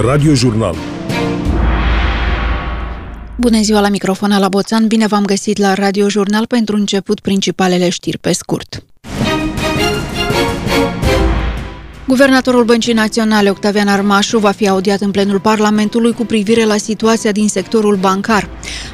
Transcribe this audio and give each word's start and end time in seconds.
Radio 0.00 0.34
Jurnal 0.34 0.74
Bună 3.36 3.60
ziua 3.60 3.80
la 3.80 3.88
microfon 3.88 4.38
la 4.38 4.48
Boțan, 4.48 4.86
bine 4.86 5.06
v-am 5.06 5.24
găsit 5.24 5.58
la 5.58 5.74
Radio 5.74 6.08
Jurnal 6.08 6.46
pentru 6.46 6.76
început 6.76 7.20
principalele 7.20 7.88
știri 7.88 8.18
pe 8.18 8.32
scurt. 8.32 8.84
Guvernatorul 12.12 12.64
Băncii 12.64 12.92
Naționale, 12.92 13.50
Octavian 13.50 13.88
Armașu, 13.88 14.38
va 14.38 14.50
fi 14.50 14.68
audiat 14.68 15.00
în 15.00 15.10
plenul 15.10 15.40
Parlamentului 15.40 16.12
cu 16.12 16.24
privire 16.24 16.64
la 16.64 16.76
situația 16.76 17.32
din 17.32 17.48
sectorul 17.48 17.96
bancar. 17.96 18.48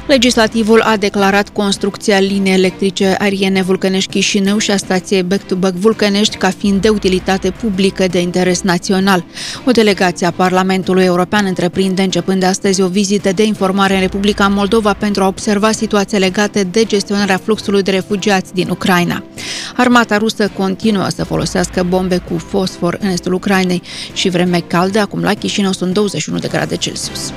Legislativul 0.07 0.81
a 0.81 0.97
declarat 0.97 1.49
construcția 1.49 2.19
liniei 2.19 2.55
electrice 2.55 3.15
aeriene 3.19 3.61
Vulcănești-Chișinău 3.61 4.57
și 4.57 4.71
a 4.71 4.77
stației 4.77 5.23
Back-to-Back 5.23 5.75
Vulcănești 5.75 6.37
ca 6.37 6.49
fiind 6.49 6.81
de 6.81 6.89
utilitate 6.89 7.51
publică 7.51 8.07
de 8.07 8.21
interes 8.21 8.61
național. 8.61 9.23
O 9.65 9.71
delegație 9.71 10.27
a 10.27 10.31
Parlamentului 10.31 11.03
European 11.03 11.45
întreprinde 11.45 12.01
începând 12.01 12.39
de 12.39 12.45
astăzi 12.45 12.81
o 12.81 12.87
vizită 12.87 13.31
de 13.31 13.43
informare 13.43 13.93
în 13.93 13.99
Republica 13.99 14.47
Moldova 14.47 14.93
pentru 14.93 15.23
a 15.23 15.27
observa 15.27 15.71
situații 15.71 16.19
legate 16.19 16.63
de 16.63 16.83
gestionarea 16.83 17.37
fluxului 17.37 17.83
de 17.83 17.91
refugiați 17.91 18.53
din 18.53 18.69
Ucraina. 18.69 19.23
Armata 19.75 20.17
rusă 20.17 20.51
continuă 20.57 21.07
să 21.15 21.25
folosească 21.25 21.85
bombe 21.89 22.17
cu 22.17 22.37
fosfor 22.37 22.97
în 23.01 23.08
estul 23.11 23.33
Ucrainei 23.33 23.81
și 24.13 24.29
vreme 24.29 24.59
caldă, 24.59 24.99
acum 24.99 25.21
la 25.21 25.33
Chișinău 25.33 25.71
sunt 25.71 25.93
21 25.93 26.39
de 26.39 26.47
grade 26.47 26.75
Celsius. 26.75 27.33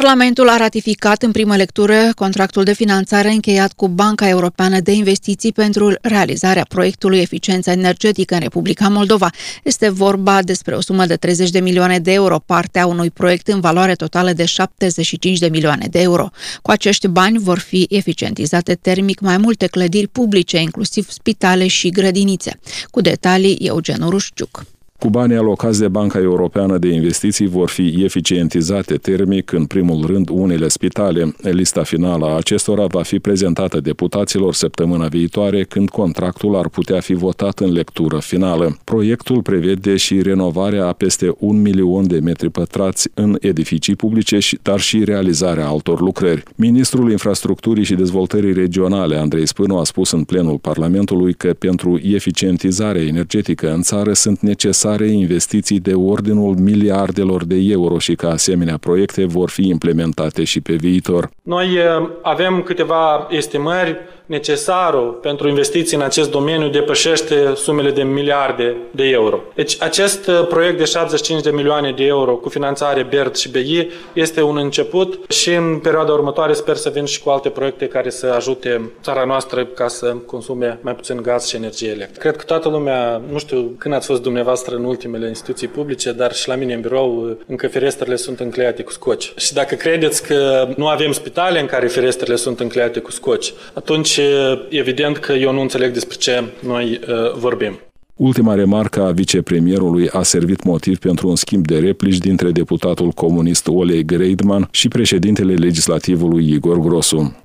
Parlamentul 0.00 0.48
a 0.48 0.56
ratificat 0.56 1.22
în 1.22 1.32
primă 1.32 1.56
lectură 1.56 1.94
contractul 2.14 2.62
de 2.64 2.72
finanțare 2.72 3.30
încheiat 3.30 3.72
cu 3.72 3.88
Banca 3.88 4.28
Europeană 4.28 4.80
de 4.80 4.92
Investiții 4.92 5.52
pentru 5.52 5.94
realizarea 6.02 6.64
proiectului 6.68 7.20
Eficiență 7.20 7.70
Energetică 7.70 8.34
în 8.34 8.40
Republica 8.40 8.88
Moldova. 8.88 9.30
Este 9.62 9.88
vorba 9.88 10.42
despre 10.42 10.74
o 10.74 10.80
sumă 10.80 11.06
de 11.06 11.16
30 11.16 11.50
de 11.50 11.60
milioane 11.60 11.98
de 11.98 12.12
euro, 12.12 12.38
partea 12.38 12.86
unui 12.86 13.10
proiect 13.10 13.48
în 13.48 13.60
valoare 13.60 13.94
totală 13.94 14.32
de 14.32 14.44
75 14.44 15.38
de 15.38 15.48
milioane 15.48 15.86
de 15.90 16.00
euro. 16.00 16.30
Cu 16.62 16.70
acești 16.70 17.08
bani 17.08 17.38
vor 17.38 17.58
fi 17.58 17.86
eficientizate 17.90 18.74
termic 18.74 19.20
mai 19.20 19.36
multe 19.36 19.66
clădiri 19.66 20.08
publice, 20.08 20.60
inclusiv 20.60 21.10
spitale 21.10 21.66
și 21.66 21.88
grădinițe. 21.88 22.58
Cu 22.90 23.00
detalii, 23.00 23.54
Eugen 23.54 24.02
Urușciuc. 24.02 24.73
Cu 25.04 25.10
banii 25.10 25.36
alocați 25.36 25.80
de 25.80 25.88
Banca 25.88 26.18
Europeană 26.20 26.78
de 26.78 26.88
Investiții 26.88 27.46
vor 27.46 27.68
fi 27.68 28.02
eficientizate 28.04 28.94
termic 28.94 29.52
în 29.52 29.64
primul 29.64 30.06
rând 30.06 30.28
unele 30.28 30.68
spitale. 30.68 31.34
Lista 31.40 31.82
finală 31.82 32.26
a 32.26 32.36
acestora 32.36 32.86
va 32.86 33.02
fi 33.02 33.18
prezentată 33.18 33.80
deputaților 33.80 34.54
săptămâna 34.54 35.06
viitoare, 35.06 35.64
când 35.64 35.88
contractul 35.88 36.56
ar 36.56 36.68
putea 36.68 37.00
fi 37.00 37.14
votat 37.14 37.58
în 37.58 37.72
lectură 37.72 38.18
finală. 38.18 38.78
Proiectul 38.84 39.42
prevede 39.42 39.96
și 39.96 40.22
renovarea 40.22 40.86
a 40.86 40.92
peste 40.92 41.34
un 41.38 41.60
milion 41.60 42.06
de 42.06 42.18
metri 42.18 42.50
pătrați 42.50 43.08
în 43.14 43.36
edificii 43.40 43.96
publice, 43.96 44.38
dar 44.62 44.80
și 44.80 45.04
realizarea 45.04 45.66
altor 45.66 46.00
lucrări. 46.00 46.42
Ministrul 46.54 47.10
Infrastructurii 47.10 47.84
și 47.84 47.94
Dezvoltării 47.94 48.52
Regionale, 48.52 49.16
Andrei 49.16 49.46
Spânu, 49.46 49.78
a 49.78 49.84
spus 49.84 50.10
în 50.10 50.24
plenul 50.24 50.58
Parlamentului 50.58 51.34
că 51.34 51.54
pentru 51.58 52.00
eficientizarea 52.02 53.02
energetică 53.02 53.72
în 53.72 53.82
țară 53.82 54.12
sunt 54.12 54.40
necesare 54.40 54.92
necesare 54.96 55.20
investiții 55.20 55.80
de 55.80 55.94
ordinul 55.94 56.56
miliardelor 56.56 57.44
de 57.44 57.56
euro 57.56 57.98
și 57.98 58.14
că 58.14 58.26
asemenea 58.26 58.76
proiecte 58.76 59.24
vor 59.24 59.50
fi 59.50 59.68
implementate 59.68 60.44
și 60.44 60.60
pe 60.60 60.74
viitor. 60.74 61.30
Noi 61.42 61.66
eh, 61.74 62.08
avem 62.22 62.62
câteva 62.62 63.26
estimări 63.30 63.96
necesarul 64.26 65.10
pentru 65.10 65.48
investiții 65.48 65.96
în 65.96 66.02
acest 66.02 66.30
domeniu 66.30 66.68
depășește 66.68 67.52
sumele 67.56 67.90
de 67.90 68.02
miliarde 68.02 68.76
de 68.90 69.04
euro. 69.04 69.40
Deci 69.54 69.76
acest 69.82 70.26
uh, 70.26 70.46
proiect 70.48 70.78
de 70.78 70.84
75 70.84 71.42
de 71.42 71.50
milioane 71.50 71.92
de 71.96 72.04
euro 72.04 72.34
cu 72.34 72.48
finanțare 72.48 73.02
BERD 73.02 73.36
și 73.36 73.50
BI 73.50 73.88
este 74.12 74.42
un 74.42 74.56
început 74.56 75.30
și 75.30 75.54
în 75.54 75.78
perioada 75.78 76.12
următoare 76.12 76.52
sper 76.52 76.76
să 76.76 76.90
vin 76.90 77.04
și 77.04 77.22
cu 77.22 77.30
alte 77.30 77.48
proiecte 77.48 77.86
care 77.86 78.10
să 78.10 78.26
ajute 78.26 78.90
țara 79.02 79.24
noastră 79.24 79.64
ca 79.64 79.88
să 79.88 80.16
consume 80.26 80.78
mai 80.80 80.94
puțin 80.94 81.22
gaz 81.22 81.46
și 81.46 81.56
energie 81.56 81.88
electrică. 81.88 82.20
Cred 82.20 82.36
că 82.36 82.44
toată 82.44 82.68
lumea, 82.68 83.22
nu 83.30 83.38
știu 83.38 83.74
când 83.78 83.94
ați 83.94 84.06
fost 84.06 84.22
dumneavoastră 84.22 84.76
în 84.76 84.84
ultimele 84.84 85.28
instituții 85.28 85.68
publice, 85.68 86.12
dar 86.12 86.34
și 86.34 86.48
la 86.48 86.54
mine 86.54 86.74
în 86.74 86.80
birou 86.80 87.24
uh, 87.24 87.36
încă 87.46 87.68
ferestrele 87.68 88.16
sunt 88.16 88.40
încleiate 88.40 88.82
cu 88.82 88.90
scoci. 88.90 89.32
Și 89.36 89.52
dacă 89.52 89.74
credeți 89.74 90.26
că 90.26 90.68
nu 90.76 90.86
avem 90.86 91.12
spitale 91.12 91.60
în 91.60 91.66
care 91.66 91.86
ferestrele 91.86 92.36
sunt 92.36 92.60
încleiate 92.60 93.00
cu 93.00 93.10
scoci, 93.10 93.52
atunci 93.72 94.13
deci, 94.16 94.78
evident 94.78 95.16
că 95.16 95.32
eu 95.32 95.52
nu 95.52 95.60
înțeleg 95.60 95.92
despre 95.92 96.16
ce 96.16 96.44
noi 96.60 97.00
uh, 97.08 97.38
vorbim. 97.38 97.78
Ultima 98.16 98.54
remarcă 98.54 99.02
a 99.02 99.10
vicepremierului 99.10 100.08
a 100.08 100.22
servit 100.22 100.64
motiv 100.64 100.98
pentru 100.98 101.28
un 101.28 101.36
schimb 101.36 101.66
de 101.66 101.78
replici 101.78 102.18
dintre 102.18 102.50
deputatul 102.50 103.10
comunist 103.10 103.68
Olei 103.68 104.04
Greidman 104.04 104.68
și 104.70 104.88
președintele 104.88 105.54
legislativului 105.54 106.52
Igor 106.52 106.78
Grosu. 106.78 107.36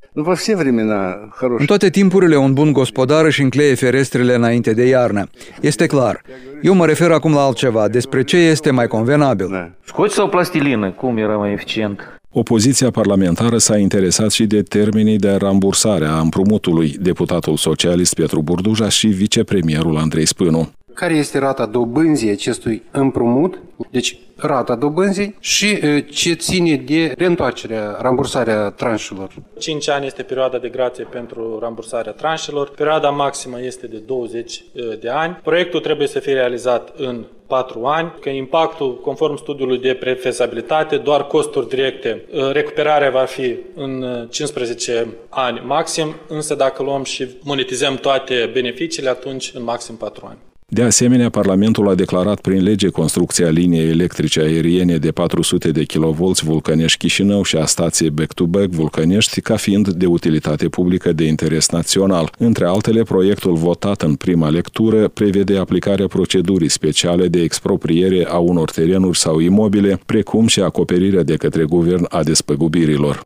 În 1.58 1.66
toate 1.66 1.90
timpurile, 1.90 2.36
un 2.36 2.54
bun 2.54 2.72
gospodar 2.72 3.26
își 3.26 3.42
încleie 3.42 3.76
ferestrele 3.76 4.36
înainte 4.36 4.74
de 4.74 4.88
iarnă. 4.88 5.30
Este 5.62 5.86
clar. 5.86 6.22
Eu 6.62 6.74
mă 6.74 6.86
refer 6.86 7.12
acum 7.12 7.34
la 7.34 7.42
altceva, 7.42 7.88
despre 7.88 8.24
ce 8.24 8.38
este 8.38 8.72
mai 8.72 8.88
convenabil. 8.88 9.76
Scoți 9.84 10.14
sau 10.16 10.30
plastilină? 10.30 10.92
Cum 10.92 11.18
era 11.18 11.36
mai 11.36 11.52
eficient? 11.52 12.19
Opoziția 12.32 12.92
parlamentară 12.92 13.58
s-a 13.58 13.78
interesat 13.78 14.32
și 14.32 14.46
de 14.46 14.62
termenii 14.62 15.18
de 15.18 15.32
rambursare 15.32 16.06
a 16.06 16.20
împrumutului 16.20 16.98
deputatul 17.00 17.58
socialist 17.58 18.14
Petru 18.14 18.42
Burduja 18.42 18.90
și 18.90 19.08
vicepremierul 19.08 19.98
Andrei 19.98 20.26
Spânu. 20.26 20.79
Care 21.00 21.14
este 21.14 21.38
rata 21.38 21.66
dobânzii 21.66 22.30
acestui 22.30 22.84
împrumut? 22.92 23.60
Deci 23.92 24.18
rata 24.36 24.76
dobânzii 24.76 25.36
și 25.40 25.80
ce 26.04 26.34
ține 26.34 26.76
de 26.76 27.14
reîntoarcerea, 27.18 27.98
rambursarea 28.02 28.70
tranșelor. 28.70 29.34
5 29.60 29.90
ani 29.90 30.06
este 30.06 30.24
perioada 30.24 30.58
de 30.58 30.70
grație 30.70 31.04
pentru 31.04 31.60
rambursarea 31.60 32.12
tranșelor, 32.12 32.70
perioada 32.70 33.10
maximă 33.10 33.62
este 33.62 33.88
de 33.88 33.98
20 33.98 34.64
de 35.00 35.10
ani. 35.10 35.40
Proiectul 35.44 35.80
trebuie 35.80 36.08
să 36.08 36.20
fie 36.20 36.34
realizat 36.34 36.94
în 36.98 37.26
4 37.48 37.86
ani, 37.86 38.14
că 38.22 38.30
impactul, 38.30 39.00
conform 39.02 39.38
studiului 39.38 39.78
de 39.78 39.94
prefezabilitate, 39.94 40.98
doar 40.98 41.28
costuri 41.28 41.70
directe. 41.70 42.26
Recuperarea 42.52 43.10
va 43.10 43.26
fi 43.26 43.56
în 43.76 44.06
15 44.30 45.08
ani 45.30 45.62
maxim, 45.66 46.16
însă 46.28 46.56
dacă 46.56 46.84
luăm 46.84 47.04
și 47.04 47.28
monetizăm 47.44 47.96
toate 47.96 48.50
beneficiile, 48.54 49.10
atunci 49.10 49.52
în 49.56 49.64
maxim 49.64 49.96
4 49.96 50.26
ani. 50.30 50.38
De 50.72 50.82
asemenea, 50.84 51.30
Parlamentul 51.30 51.90
a 51.90 51.96
declarat 51.96 52.42
prin 52.42 52.64
lege 52.64 52.88
construcția 52.88 53.50
liniei 53.50 53.90
electrice 53.90 54.40
aeriene 54.40 54.98
de 54.98 55.12
400 55.12 55.72
de 55.72 55.84
kV 55.84 56.18
Vulcănești-Chișinău 56.42 57.44
și 57.44 57.56
a 57.56 57.66
stației 57.66 58.10
back-to-back 58.10 58.70
Vulcănești 58.70 59.42
ca 59.42 59.56
fiind 59.56 59.90
de 59.90 60.06
utilitate 60.06 60.68
publică 60.68 61.14
de 61.14 61.24
interes 61.24 61.70
național. 61.70 62.32
Între 62.38 62.66
altele, 62.66 63.04
proiectul 63.04 63.54
votat 63.54 64.02
în 64.02 64.16
prima 64.16 64.50
lectură 64.50 65.08
prevede 65.08 65.58
aplicarea 65.58 66.08
procedurii 66.08 66.70
speciale 66.70 67.28
de 67.28 67.42
expropriere 67.42 68.26
a 68.28 68.38
unor 68.38 68.72
terenuri 68.72 69.18
sau 69.18 69.40
imobile, 69.40 70.00
precum 70.06 70.48
și 70.48 70.62
acoperirea 70.62 71.24
de 71.24 71.36
către 71.36 71.64
guvern 71.64 72.06
a 72.10 72.24
despăgubirilor. 72.24 73.24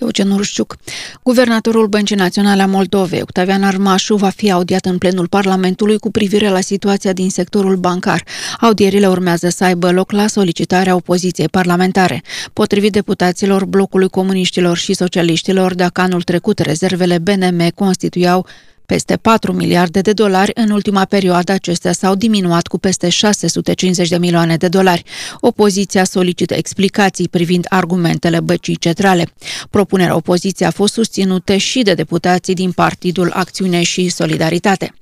Eugen 0.00 0.30
Urșciuc. 0.30 0.76
Guvernatorul 1.22 1.86
Băncii 1.86 2.16
Naționale 2.16 2.62
a 2.62 2.66
Moldovei, 2.66 3.20
Octavian 3.20 3.62
Armașu, 3.62 4.14
va 4.16 4.28
fi 4.28 4.50
audiat 4.50 4.84
în 4.84 4.98
plenul 4.98 5.26
Parlamentului 5.28 5.98
cu 5.98 6.10
privire 6.10 6.48
la 6.48 6.60
situația 6.60 7.12
din 7.12 7.30
sectorul 7.30 7.76
bancar. 7.76 8.24
Audierile 8.60 9.08
urmează 9.08 9.48
să 9.48 9.64
aibă 9.64 9.90
loc 9.90 10.12
la 10.12 10.26
solicitarea 10.26 10.94
opoziției 10.94 11.48
parlamentare. 11.48 12.22
Potrivit 12.52 12.92
deputaților 12.92 13.64
blocului 13.64 14.08
comuniștilor 14.08 14.76
și 14.76 14.92
socialiștilor, 14.94 15.74
dacă 15.74 16.00
anul 16.00 16.22
trecut 16.22 16.58
rezervele 16.58 17.18
BNM 17.18 17.68
constituiau 17.74 18.46
peste 18.90 19.16
4 19.16 19.52
miliarde 19.52 20.00
de 20.00 20.12
dolari, 20.12 20.50
în 20.54 20.70
ultima 20.70 21.04
perioadă 21.04 21.52
acestea 21.52 21.92
s-au 21.92 22.14
diminuat 22.14 22.66
cu 22.66 22.78
peste 22.78 23.08
650 23.08 24.08
de 24.08 24.18
milioane 24.18 24.56
de 24.56 24.68
dolari. 24.68 25.02
Opoziția 25.40 26.04
solicită 26.04 26.54
explicații 26.54 27.28
privind 27.28 27.66
argumentele 27.68 28.40
băcii 28.40 28.76
centrale. 28.76 29.26
Propunerea 29.70 30.16
opoziției 30.16 30.68
a 30.68 30.70
fost 30.70 30.92
susținută 30.92 31.56
și 31.56 31.82
de 31.82 31.94
deputații 31.94 32.54
din 32.54 32.72
Partidul 32.72 33.30
Acțiune 33.34 33.82
și 33.82 34.08
Solidaritate. 34.08 34.94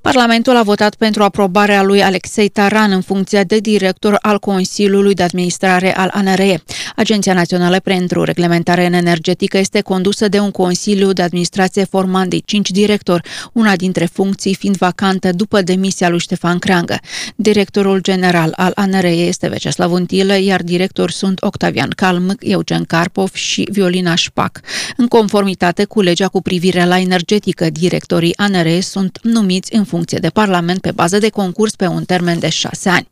Parlamentul 0.00 0.56
a 0.56 0.62
votat 0.62 0.94
pentru 0.94 1.22
aprobarea 1.22 1.82
lui 1.82 2.02
Alexei 2.02 2.48
Taran 2.48 2.90
în 2.90 3.00
funcția 3.00 3.44
de 3.44 3.58
director 3.58 4.18
al 4.20 4.38
Consiliului 4.38 5.14
de 5.14 5.22
Administrare 5.22 5.96
al 5.96 6.10
ANRE. 6.12 6.62
Agenția 6.96 7.34
Națională 7.34 7.78
pentru 7.78 8.22
Reglementare 8.22 8.82
Energetică 8.82 9.58
este 9.58 9.80
condusă 9.80 10.28
de 10.28 10.38
un 10.38 10.50
Consiliu 10.50 11.12
de 11.12 11.22
Administrație 11.22 11.84
format 11.84 12.26
de 12.26 12.38
cinci 12.44 12.70
directori, 12.70 13.28
una 13.52 13.76
dintre 13.76 14.04
funcții 14.04 14.54
fiind 14.54 14.76
vacantă 14.76 15.32
după 15.32 15.62
demisia 15.62 16.08
lui 16.08 16.18
Ștefan 16.18 16.58
Creangă. 16.58 16.98
Directorul 17.36 18.00
general 18.00 18.52
al 18.56 18.72
ANRE 18.74 19.10
este 19.10 19.48
Veceslav 19.48 19.92
Untilă, 19.92 20.38
iar 20.38 20.62
directori 20.62 21.12
sunt 21.12 21.42
Octavian 21.42 21.90
Calmâc, 21.96 22.38
Eugen 22.40 22.84
Carpov 22.84 23.32
și 23.34 23.68
Violina 23.72 24.14
Șpac. 24.14 24.60
În 24.96 25.06
conformitate 25.06 25.84
cu 25.84 26.00
legea 26.00 26.28
cu 26.28 26.42
privire 26.42 26.84
la 26.84 26.98
energetică, 26.98 27.70
directorii 27.70 28.36
ANRE 28.36 28.80
sunt 28.80 29.18
numiți 29.22 29.43
numiți 29.44 29.74
în 29.74 29.84
funcție 29.84 30.18
de 30.18 30.30
Parlament 30.30 30.80
pe 30.80 30.92
bază 30.92 31.18
de 31.18 31.28
concurs 31.28 31.74
pe 31.74 31.86
un 31.86 32.04
termen 32.04 32.38
de 32.38 32.48
șase 32.48 32.88
ani. 32.88 33.08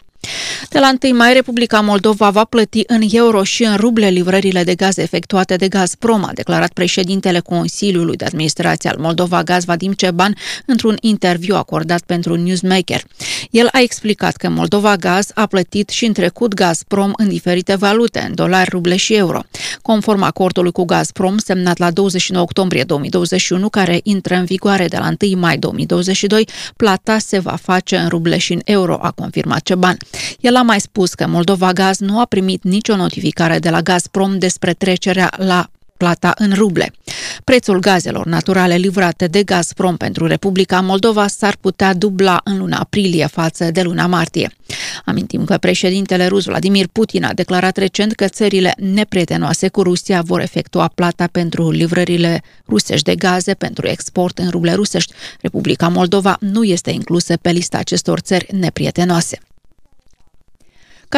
De 0.69 0.79
la 0.79 0.93
1 1.03 1.17
mai, 1.17 1.33
Republica 1.33 1.81
Moldova 1.81 2.31
va 2.31 2.45
plăti 2.45 2.83
în 2.87 3.03
euro 3.11 3.43
și 3.43 3.65
în 3.65 3.77
ruble 3.77 4.09
livrările 4.09 4.65
de 4.65 4.75
gaz 4.75 4.97
efectuate 4.97 5.57
de 5.57 5.69
Gazprom, 5.69 6.25
a 6.25 6.31
declarat 6.35 6.73
președintele 6.73 7.41
Consiliului 7.41 8.17
de 8.17 8.25
Administrație 8.25 8.91
al 8.91 8.97
Moldova 8.99 9.43
Gaz 9.43 9.65
Vadim 9.65 9.93
Ceban 9.93 10.37
într-un 10.67 10.97
interviu 11.01 11.57
acordat 11.57 12.03
pentru 12.07 12.35
Newsmaker. 12.35 13.05
El 13.51 13.69
a 13.73 13.81
explicat 13.81 14.37
că 14.37 14.49
Moldova 14.49 14.97
Gaz 14.97 15.31
a 15.35 15.47
plătit 15.47 15.89
și 15.89 16.05
în 16.05 16.13
trecut 16.13 16.55
Gazprom 16.55 17.13
în 17.17 17.29
diferite 17.29 17.75
valute, 17.75 18.25
în 18.29 18.35
dolari, 18.35 18.71
ruble 18.71 18.97
și 18.97 19.15
euro. 19.15 19.41
Conform 19.83 20.23
acordului 20.23 20.73
cu 20.73 20.85
Gazprom, 20.85 21.39
semnat 21.39 21.79
la 21.79 21.91
29 21.91 22.45
octombrie 22.45 22.83
2021, 22.85 23.69
care 23.69 24.01
intră 24.03 24.35
în 24.35 24.45
vigoare 24.45 24.87
de 24.87 24.97
la 24.97 25.11
1 25.21 25.41
mai 25.41 25.59
2022, 25.59 26.49
plata 26.77 27.19
se 27.19 27.39
va 27.39 27.57
face 27.63 27.97
în 27.97 28.09
ruble 28.09 28.39
și 28.39 28.53
în 28.53 28.61
euro, 28.65 28.99
a 29.03 29.11
confirmat 29.11 29.63
Ceban. 29.63 29.97
El 30.41 30.57
a 30.57 30.63
mai 30.63 30.81
spus 30.81 31.15
că 31.15 31.27
Moldova 31.27 31.73
Gaz 31.73 31.99
nu 31.99 32.21
a 32.21 32.25
primit 32.25 32.63
nicio 32.63 32.97
notificare 32.97 33.59
de 33.59 33.71
la 33.71 33.81
Gazprom 33.81 34.39
despre 34.39 34.73
trecerea 34.73 35.31
la 35.37 35.71
plata 36.03 36.35
în 36.39 36.53
ruble. 36.55 36.93
Prețul 37.45 37.79
gazelor 37.79 38.27
naturale 38.27 38.77
livrate 38.77 39.27
de 39.27 39.43
Gazprom 39.43 39.97
pentru 39.97 40.27
Republica 40.27 40.81
Moldova 40.81 41.27
s-ar 41.27 41.57
putea 41.61 41.95
dubla 41.95 42.41
în 42.45 42.59
luna 42.59 42.79
aprilie 42.79 43.27
față 43.27 43.71
de 43.71 43.83
luna 43.83 44.07
martie. 44.07 44.57
Amintim 45.05 45.45
că 45.45 45.57
președintele 45.57 46.27
rus 46.27 46.45
Vladimir 46.45 46.87
Putin 46.93 47.25
a 47.25 47.33
declarat 47.33 47.77
recent 47.77 48.13
că 48.13 48.27
țările 48.29 48.75
neprietenoase 48.79 49.69
cu 49.69 49.83
Rusia 49.83 50.23
vor 50.23 50.41
efectua 50.41 50.91
plata 50.95 51.29
pentru 51.33 51.71
livrările 51.71 52.43
rusești 52.69 53.05
de 53.05 53.15
gaze 53.15 53.55
pentru 53.55 53.87
export 53.87 54.39
în 54.39 54.51
ruble 54.51 54.73
rusești. 54.73 55.13
Republica 55.41 55.89
Moldova 55.89 56.37
nu 56.41 56.65
este 56.65 56.91
inclusă 56.91 57.37
pe 57.37 57.51
lista 57.51 57.79
acestor 57.79 58.19
țări 58.19 58.47
neprietenoase. 58.51 59.39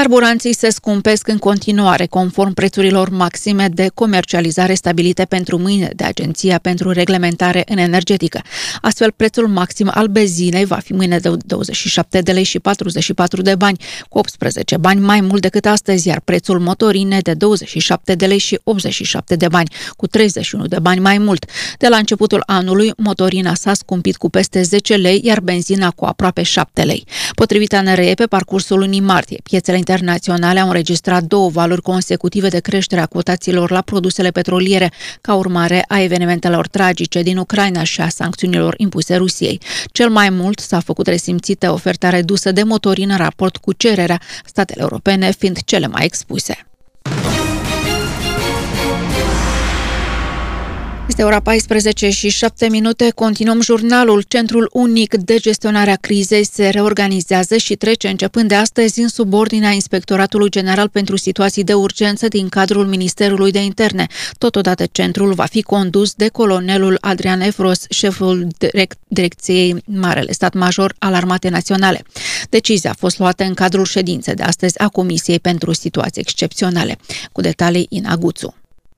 Carburanții 0.01 0.55
se 0.55 0.71
scumpesc 0.71 1.29
în 1.29 1.39
continuare, 1.39 2.07
conform 2.07 2.53
prețurilor 2.53 3.09
maxime 3.09 3.69
de 3.69 3.91
comercializare 3.95 4.75
stabilite 4.75 5.25
pentru 5.25 5.59
mâine 5.59 5.91
de 5.97 6.05
Agenția 6.05 6.59
pentru 6.59 6.91
Reglementare 6.91 7.63
în 7.69 7.79
Energetică. 7.79 8.43
Astfel, 8.81 9.13
prețul 9.17 9.49
maxim 9.49 9.91
al 9.95 10.07
benzinei 10.07 10.65
va 10.65 10.77
fi 10.77 10.93
mâine 10.93 11.19
de 11.19 11.31
27 11.47 12.21
de 12.21 12.33
lei 12.33 12.43
și 12.43 12.59
44 12.59 13.43
de 13.43 13.55
bani, 13.55 13.79
cu 14.09 14.19
18 14.19 14.77
bani 14.77 15.01
mai 15.01 15.21
mult 15.21 15.41
decât 15.41 15.67
astăzi, 15.67 16.09
iar 16.09 16.21
prețul 16.21 16.59
motorine 16.59 17.19
de 17.21 17.35
27 17.35 18.15
de 18.15 18.27
lei 18.27 18.39
și 18.39 18.61
87 18.65 19.37
de 19.37 19.49
bani, 19.49 19.69
cu 19.97 20.07
31 20.07 20.67
de 20.67 20.79
bani 20.79 21.01
mai 21.01 21.19
mult. 21.19 21.45
De 21.79 21.89
la 21.89 21.97
începutul 21.97 22.43
anului, 22.47 22.93
motorina 22.97 23.55
s-a 23.55 23.75
scumpit 23.75 24.17
cu 24.17 24.31
peste 24.31 24.63
10 24.63 24.95
lei, 24.95 25.21
iar 25.25 25.41
benzina 25.41 25.91
cu 25.91 26.05
aproape 26.05 26.43
7 26.43 26.83
lei. 26.83 27.07
Potrivit 27.35 27.75
ANRE, 27.75 28.15
pe 28.15 28.27
parcursul 28.27 28.79
lunii 28.79 29.01
martie, 29.01 29.41
piețele 29.43 29.83
internaționale 29.85 30.61
au 30.61 30.67
înregistrat 30.67 31.23
două 31.23 31.49
valori 31.51 31.83
consecutive 31.83 32.49
de 32.49 32.59
creștere 32.59 33.01
a 33.01 33.07
cotațiilor 33.07 33.71
la 33.71 33.81
produsele 33.81 34.31
petroliere, 34.31 34.93
ca 35.21 35.35
urmare 35.35 35.85
a 35.89 36.01
evenimentelor 36.01 36.69
tragice 36.69 37.23
din 37.23 37.37
Ucraina 37.37 37.83
și 37.83 38.01
a 38.01 38.09
sancțiunilor 38.09 38.75
impuse 38.77 39.17
Rusiei. 39.17 39.61
Cel 39.93 40.11
mai 40.11 40.31
mult 40.31 40.59
s-a 40.59 40.81
făcut 40.81 41.07
resimțită 41.07 41.73
oferta 41.73 42.09
redusă 42.11 42.53
de 42.53 42.63
motorină 42.63 43.13
în 43.13 43.19
raport 43.19 43.57
cu 43.57 43.73
cererea, 43.73 44.21
statele 44.45 44.81
europene 44.81 45.33
fiind 45.33 45.59
cele 45.65 45.87
mai 45.87 46.05
expuse. 46.05 46.67
Este 51.09 51.23
ora 51.23 51.41
14 51.41 52.11
și 52.11 52.29
7 52.29 52.69
minute. 52.69 53.11
Continuăm 53.15 53.61
jurnalul. 53.61 54.25
Centrul 54.29 54.71
Unic 54.73 55.15
de 55.15 55.37
Gestionare 55.37 55.91
a 55.91 55.97
Crizei 55.97 56.45
se 56.45 56.69
reorganizează 56.69 57.57
și 57.57 57.75
trece 57.75 58.09
începând 58.09 58.49
de 58.49 58.55
astăzi 58.55 59.01
în 59.01 59.09
subordinea 59.09 59.71
Inspectoratului 59.71 60.49
General 60.49 60.89
pentru 60.89 61.17
Situații 61.17 61.65
de 61.65 61.75
Urgență 61.75 62.29
din 62.29 62.49
cadrul 62.49 62.87
Ministerului 62.87 63.51
de 63.51 63.63
Interne. 63.63 64.07
Totodată 64.39 64.85
centrul 64.93 65.33
va 65.33 65.45
fi 65.45 65.63
condus 65.63 66.15
de 66.15 66.29
colonelul 66.29 66.99
Adrian 67.01 67.41
Efros, 67.41 67.85
șeful 67.89 68.47
direct, 68.59 68.99
Direcției 69.09 69.83
Marele 69.85 70.33
Stat 70.33 70.55
Major 70.55 70.95
al 70.99 71.15
Armatei 71.15 71.51
Naționale. 71.51 72.03
Decizia 72.49 72.91
a 72.91 72.97
fost 72.99 73.19
luată 73.19 73.45
în 73.45 73.55
cadrul 73.55 73.85
ședinței 73.85 74.35
de 74.35 74.43
astăzi 74.43 74.79
a 74.79 74.89
Comisiei 74.89 75.39
pentru 75.41 75.73
Situații 75.73 76.21
Excepționale. 76.21 76.99
Cu 77.33 77.41
detalii 77.41 77.87
Inaguțu. 77.89 78.55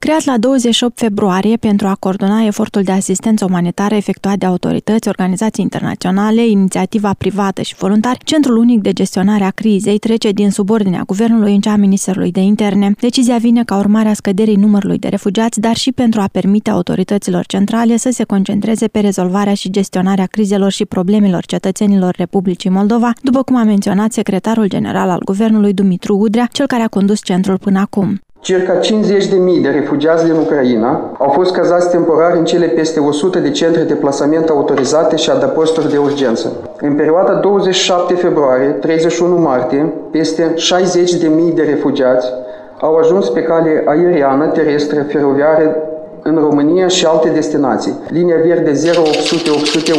Creat 0.07 0.25
la 0.25 0.39
28 0.39 0.99
februarie 0.99 1.57
pentru 1.57 1.87
a 1.87 1.95
coordona 1.95 2.45
efortul 2.45 2.83
de 2.83 2.93
asistență 2.93 3.45
umanitară 3.45 3.95
efectuat 3.95 4.37
de 4.37 4.47
autorități, 4.47 5.09
organizații 5.09 5.63
internaționale, 5.63 6.47
inițiativa 6.47 7.15
privată 7.19 7.63
și 7.63 7.75
voluntari, 7.75 8.19
Centrul 8.25 8.57
Unic 8.57 8.81
de 8.81 8.93
Gestionare 8.93 9.45
a 9.45 9.51
Crizei 9.51 9.99
trece 9.99 10.31
din 10.31 10.51
subordinea 10.51 11.03
Guvernului 11.07 11.55
în 11.55 11.61
cea 11.61 11.73
a 11.73 11.77
Ministerului 11.77 12.33
de 12.33 12.41
Interne. 12.41 12.95
Decizia 13.01 13.37
vine 13.37 13.65
ca 13.65 13.77
urmare 13.79 14.09
a 14.09 14.15
scăderii 14.15 14.57
numărului 14.57 14.99
de 14.99 15.09
refugiați, 15.09 15.61
dar 15.61 15.77
și 15.77 15.93
pentru 15.93 16.21
a 16.21 16.29
permite 16.33 16.71
autorităților 16.71 17.47
centrale 17.47 17.97
să 17.97 18.11
se 18.13 18.25
concentreze 18.25 18.89
pe 18.89 19.01
rezolvarea 19.01 19.55
și 19.55 19.71
gestionarea 19.71 20.27
crizelor 20.27 20.71
și 20.71 20.85
problemelor 20.85 21.45
cetățenilor 21.45 22.15
Republicii 22.17 22.71
Moldova, 22.71 23.13
după 23.23 23.43
cum 23.43 23.57
a 23.57 23.65
menționat 23.65 24.13
secretarul 24.13 24.69
general 24.69 25.09
al 25.09 25.21
Guvernului 25.25 25.73
Dumitru 25.73 26.17
Udrea, 26.17 26.49
cel 26.53 26.67
care 26.67 26.83
a 26.83 26.89
condus 26.89 27.23
centrul 27.23 27.59
până 27.59 27.79
acum. 27.79 28.21
Circa 28.47 28.79
50.000 28.79 29.63
de 29.63 29.69
refugiați 29.69 30.25
din 30.25 30.35
Ucraina 30.35 31.17
au 31.19 31.29
fost 31.29 31.53
cazați 31.53 31.91
temporar 31.91 32.37
în 32.37 32.45
cele 32.45 32.67
peste 32.67 33.01
100 33.01 33.39
de 33.39 33.51
centre 33.51 33.83
de 33.83 33.95
plasament 33.95 34.49
autorizate 34.49 35.17
și 35.17 35.31
adăposturi 35.31 35.91
de 35.91 35.97
urgență. 35.97 36.53
În 36.81 36.95
perioada 36.95 37.33
27 37.33 38.15
februarie-31 38.15 39.19
martie, 39.37 39.93
peste 40.11 40.55
60.000 40.55 41.55
de 41.55 41.63
refugiați 41.63 42.27
au 42.81 42.97
ajuns 42.97 43.29
pe 43.29 43.43
cale 43.43 43.83
aeriană, 43.87 44.47
terestră, 44.47 45.03
feroviară 45.03 45.77
în 46.29 46.39
România 46.49 46.89
și 46.89 47.07
alte 47.07 47.29
destinații. 47.29 47.95
Linia 48.09 48.37
verde 48.45 48.71
0800 48.71 49.51
811 49.51 49.93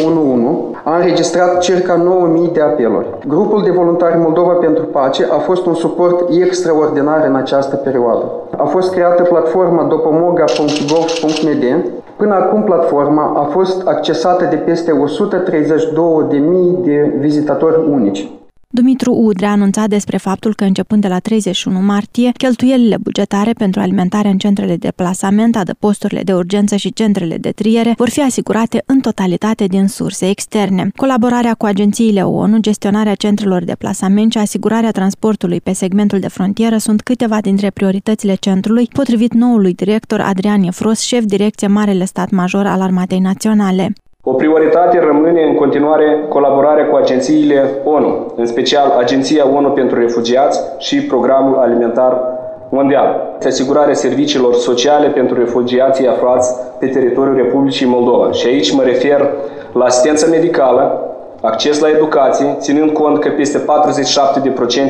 a 0.84 0.96
înregistrat 0.96 1.60
circa 1.60 1.96
9000 1.96 2.50
de 2.54 2.62
apeluri. 2.62 3.08
Grupul 3.28 3.64
de 3.64 3.72
voluntari 3.72 4.18
Moldova 4.18 4.52
pentru 4.52 4.84
Pace 4.84 5.28
a 5.32 5.38
fost 5.38 5.66
un 5.66 5.74
suport 5.74 6.30
extraordinar 6.42 7.26
în 7.28 7.36
această 7.36 7.76
perioadă. 7.76 8.32
A 8.58 8.64
fost 8.64 8.92
creată 8.92 9.24
platforma 9.24 9.84
dopomoga.gov.md 9.84 11.86
Până 12.16 12.34
acum, 12.34 12.64
platforma 12.64 13.34
a 13.36 13.44
fost 13.44 13.88
accesată 13.88 14.48
de 14.50 14.56
peste 14.56 14.92
132.000 14.92 16.84
de 16.84 17.16
vizitatori 17.20 17.90
unici. 17.92 18.32
Dumitru 18.70 19.14
Udrea 19.14 19.50
a 19.50 19.52
anunțat 19.52 19.90
despre 19.90 20.18
faptul 20.18 20.56
că 20.56 20.64
începând 20.64 21.02
de 21.02 21.08
la 21.08 21.20
31 21.20 21.82
martie, 21.82 22.32
cheltuielile 22.38 22.98
bugetare 22.98 23.52
pentru 23.52 23.80
alimentarea 23.80 24.32
în 24.32 24.38
centrele 24.38 24.76
de 24.76 24.92
plasament, 24.96 25.56
adăposturile 25.56 26.22
de 26.22 26.34
urgență 26.34 26.76
și 26.76 26.94
centrele 26.94 27.38
de 27.38 27.52
triere 27.52 27.94
vor 27.98 28.10
fi 28.10 28.22
asigurate 28.22 28.84
în 28.86 29.00
totalitate 29.00 29.66
din 29.66 29.88
surse 29.88 30.30
externe. 30.30 30.90
Colaborarea 30.96 31.54
cu 31.54 31.66
agențiile 31.66 32.24
ONU, 32.24 32.58
gestionarea 32.60 33.16
centrelor 33.16 33.64
de 33.64 33.76
plasament 33.76 34.32
și 34.32 34.38
asigurarea 34.38 34.92
transportului 34.92 35.62
pe 35.62 35.74
segmentul 35.74 36.20
de 36.20 36.28
frontieră 36.28 36.78
sunt 36.78 37.02
câteva 37.02 37.42
dintre 37.42 37.70
prioritățile 37.70 38.36
centrului, 38.36 38.90
potrivit 38.94 39.34
noului 39.34 39.74
director 39.74 40.20
Adrian 40.20 40.64
Efros, 40.64 41.00
șef 41.00 41.24
direcție 41.24 41.68
Marele 41.68 42.06
Stat 42.06 42.30
Major 42.30 42.66
al 42.66 42.82
Armatei 42.82 43.20
Naționale. 43.20 43.94
O 44.30 44.34
prioritate 44.34 45.00
rămâne 45.00 45.44
în 45.44 45.56
continuare 45.56 46.26
colaborarea 46.30 46.88
cu 46.88 46.96
agențiile 46.96 47.70
ONU, 47.84 48.34
în 48.36 48.46
special 48.46 48.96
Agenția 48.98 49.48
ONU 49.56 49.70
pentru 49.70 50.00
Refugiați 50.00 50.60
și 50.78 51.06
Programul 51.06 51.58
Alimentar 51.58 52.22
Mondial, 52.70 53.38
asigurarea 53.46 53.94
serviciilor 53.94 54.54
sociale 54.54 55.08
pentru 55.08 55.40
refugiații 55.40 56.08
aflați 56.08 56.56
pe 56.80 56.88
teritoriul 56.88 57.36
Republicii 57.36 57.86
Moldova. 57.86 58.32
Și 58.32 58.48
aici 58.48 58.72
mă 58.72 58.84
refer 58.84 59.30
la 59.74 59.86
asistență 59.86 60.28
medicală, 60.30 61.02
acces 61.42 61.80
la 61.80 61.90
educație, 61.90 62.56
ținând 62.60 62.92
cont 62.92 63.20
că 63.20 63.30
peste 63.30 63.66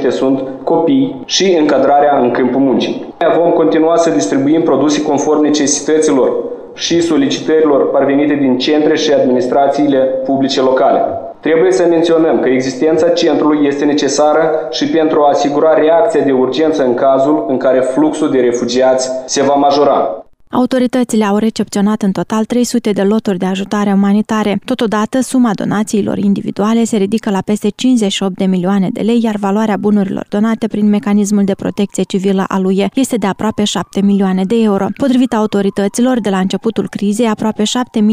47% 0.07 0.09
sunt 0.09 0.41
copii 0.63 1.21
și 1.25 1.57
încadrarea 1.59 2.19
în 2.19 2.31
câmpul 2.31 2.61
muncii. 2.61 3.13
Vom 3.37 3.51
continua 3.51 3.95
să 3.95 4.09
distribuim 4.09 4.61
produse 4.61 5.01
conform 5.01 5.41
necesităților 5.41 6.31
și 6.77 7.01
solicitărilor 7.01 7.91
parvenite 7.91 8.33
din 8.33 8.57
centre 8.57 8.95
și 8.95 9.13
administrațiile 9.13 9.97
publice 9.99 10.61
locale. 10.61 11.01
Trebuie 11.39 11.71
să 11.71 11.85
menționăm 11.89 12.39
că 12.39 12.49
existența 12.49 13.09
centrului 13.09 13.67
este 13.67 13.85
necesară 13.85 14.67
și 14.69 14.89
pentru 14.89 15.21
a 15.21 15.29
asigura 15.29 15.73
reacția 15.73 16.21
de 16.21 16.31
urgență 16.31 16.83
în 16.83 16.93
cazul 16.93 17.45
în 17.47 17.57
care 17.57 17.79
fluxul 17.79 18.31
de 18.31 18.39
refugiați 18.39 19.11
se 19.25 19.43
va 19.43 19.53
majora. 19.53 20.26
Autoritățile 20.49 21.25
au 21.25 21.37
recepționat 21.37 22.01
în 22.01 22.11
total 22.11 22.45
300 22.45 22.91
de 22.91 23.01
loturi 23.01 23.37
de 23.37 23.45
ajutare 23.45 23.91
umanitare. 23.91 24.59
Totodată, 24.65 25.21
suma 25.21 25.53
donațiilor 25.53 26.17
individuale 26.17 26.83
se 26.83 26.97
ridică 26.97 27.29
la 27.29 27.41
peste 27.41 27.69
58 27.75 28.35
de 28.37 28.45
milioane 28.45 28.89
de 28.89 29.01
lei, 29.01 29.19
iar 29.23 29.35
valoarea 29.35 29.77
bunurilor 29.77 30.25
donate 30.29 30.67
prin 30.67 30.89
mecanismul 30.89 31.43
de 31.43 31.53
protecție 31.53 32.03
civilă 32.03 32.45
al 32.47 32.65
UE 32.65 32.87
este 32.93 33.15
de 33.15 33.27
aproape 33.27 33.63
7 33.63 34.01
milioane 34.01 34.43
de 34.43 34.55
euro. 34.61 34.87
Potrivit 34.97 35.33
autorităților, 35.33 36.19
de 36.19 36.29
la 36.29 36.39
începutul 36.39 36.89
crizei, 36.89 37.27
aproape 37.27 37.63
7.000 37.63 37.69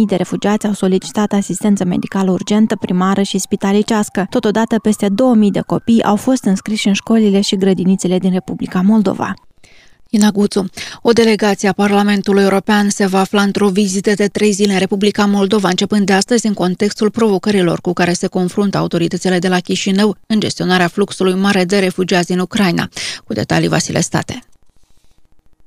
de 0.07 0.17
refugiați 0.17 0.67
au 0.67 0.73
solicitat 0.73 1.33
asistență 1.33 1.85
medicală 1.85 2.31
urgentă, 2.31 2.77
primară 2.77 3.23
și 3.23 3.39
spitalicească. 3.39 4.27
Totodată, 4.31 4.79
peste 4.79 5.07
2.000 5.07 5.13
de 5.51 5.61
copii 5.61 6.03
au 6.03 6.17
fost 6.17 6.45
înscriși 6.45 6.89
în 6.89 6.95
școlile 6.95 7.41
și 7.41 7.57
grădinițele 7.57 8.19
din 8.19 8.33
Republica 8.33 8.81
Moldova. 8.81 9.35
Inaguțu. 10.15 10.65
O 11.03 11.13
delegație 11.13 11.69
a 11.69 11.73
Parlamentului 11.73 12.43
European 12.43 12.89
se 12.89 13.07
va 13.07 13.21
afla 13.21 13.43
într-o 13.43 13.69
vizită 13.69 14.13
de 14.15 14.27
trei 14.27 14.53
zile 14.53 14.73
în 14.73 14.79
Republica 14.79 15.27
Moldova, 15.27 15.69
începând 15.69 16.07
de 16.07 16.13
astăzi 16.13 16.47
în 16.47 16.55
contextul 16.55 17.11
provocărilor 17.11 17.81
cu 17.81 17.93
care 17.93 18.13
se 18.13 18.27
confruntă 18.27 18.79
autoritățile 18.79 19.39
de 19.39 19.49
la 19.49 19.61
Chișinău 19.61 20.17
în 20.27 20.41
gestionarea 20.41 20.89
fluxului 20.89 21.35
mare 21.35 21.65
de 21.65 21.79
refugiați 21.79 22.27
din 22.27 22.39
Ucraina. 22.39 22.89
Cu 23.25 23.33
detalii 23.33 23.69
Vasile 23.69 24.01
State. 24.01 24.39